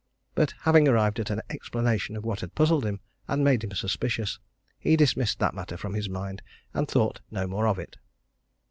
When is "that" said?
5.37-5.53